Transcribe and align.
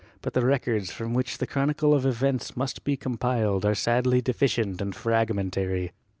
But 0.23 0.33
the 0.33 0.43
records 0.43 0.91
from 0.91 1.13
which 1.13 1.37
the 1.37 1.45
chronicle 1.45 1.93
of 1.93 2.07
events 2.07 2.57
must 2.57 2.83
be 2.83 2.97
com 2.97 3.17
piled 3.17 3.63
are 3.67 3.75
sadly 3.75 4.19
deficient 4.19 4.81
and 4.81 4.95
fragmentary. 4.95 5.91